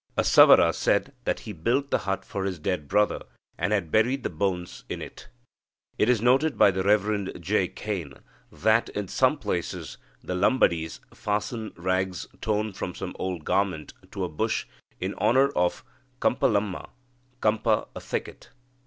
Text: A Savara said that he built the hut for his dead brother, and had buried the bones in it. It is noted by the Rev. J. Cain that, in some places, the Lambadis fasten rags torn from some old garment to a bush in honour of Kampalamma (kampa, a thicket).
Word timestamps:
A 0.17 0.23
Savara 0.23 0.73
said 0.73 1.13
that 1.25 1.41
he 1.41 1.53
built 1.53 1.91
the 1.91 1.99
hut 2.09 2.25
for 2.25 2.43
his 2.43 2.57
dead 2.57 2.87
brother, 2.87 3.19
and 3.55 3.71
had 3.71 3.91
buried 3.91 4.23
the 4.23 4.31
bones 4.31 4.83
in 4.89 4.99
it. 4.99 5.27
It 5.99 6.09
is 6.09 6.23
noted 6.23 6.57
by 6.57 6.71
the 6.71 6.81
Rev. 6.81 7.39
J. 7.39 7.67
Cain 7.67 8.15
that, 8.51 8.89
in 8.89 9.07
some 9.07 9.37
places, 9.37 9.99
the 10.23 10.33
Lambadis 10.33 11.01
fasten 11.13 11.71
rags 11.75 12.27
torn 12.41 12.73
from 12.73 12.95
some 12.95 13.15
old 13.19 13.45
garment 13.45 13.93
to 14.09 14.23
a 14.23 14.27
bush 14.27 14.65
in 14.99 15.13
honour 15.19 15.49
of 15.49 15.83
Kampalamma 16.19 16.89
(kampa, 17.39 17.87
a 17.95 17.99
thicket). 18.01 18.49